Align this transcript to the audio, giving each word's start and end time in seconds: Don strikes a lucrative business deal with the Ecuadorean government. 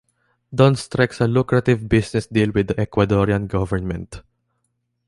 Don 0.51 0.75
strikes 0.75 1.21
a 1.21 1.27
lucrative 1.27 1.87
business 1.87 2.25
deal 2.25 2.49
with 2.53 2.65
the 2.69 2.73
Ecuadorean 2.73 3.47
government. 3.47 4.23